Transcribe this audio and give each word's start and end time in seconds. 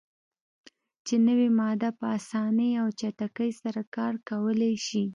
چې 1.05 1.15
نوی 1.27 1.47
ماده 1.59 1.89
"په 1.99 2.05
اسانۍ 2.17 2.71
او 2.81 2.87
چټکۍ 2.99 3.51
سره 3.61 3.81
کار 3.95 4.13
کولای 4.29 4.73
شي. 4.87 5.03